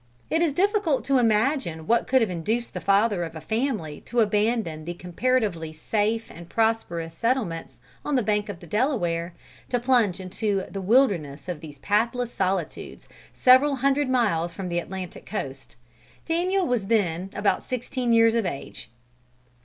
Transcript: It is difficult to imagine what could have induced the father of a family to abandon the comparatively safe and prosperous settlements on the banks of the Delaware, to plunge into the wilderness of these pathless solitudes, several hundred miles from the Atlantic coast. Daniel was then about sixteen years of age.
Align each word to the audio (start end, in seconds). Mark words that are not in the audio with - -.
It 0.31 0.41
is 0.41 0.51
difficult 0.51 1.05
to 1.05 1.19
imagine 1.19 1.85
what 1.85 2.07
could 2.07 2.21
have 2.21 2.29
induced 2.31 2.73
the 2.73 2.81
father 2.81 3.23
of 3.23 3.35
a 3.35 3.39
family 3.39 4.01
to 4.05 4.21
abandon 4.21 4.83
the 4.83 4.95
comparatively 4.95 5.73
safe 5.73 6.31
and 6.31 6.49
prosperous 6.49 7.13
settlements 7.13 7.77
on 8.03 8.15
the 8.15 8.23
banks 8.23 8.49
of 8.49 8.61
the 8.61 8.65
Delaware, 8.65 9.35
to 9.69 9.79
plunge 9.79 10.19
into 10.19 10.63
the 10.71 10.81
wilderness 10.81 11.47
of 11.47 11.61
these 11.61 11.77
pathless 11.77 12.33
solitudes, 12.33 13.07
several 13.35 13.75
hundred 13.75 14.09
miles 14.09 14.55
from 14.55 14.69
the 14.69 14.79
Atlantic 14.79 15.27
coast. 15.27 15.75
Daniel 16.25 16.65
was 16.65 16.87
then 16.87 17.29
about 17.35 17.63
sixteen 17.63 18.11
years 18.11 18.33
of 18.33 18.43
age. 18.43 18.89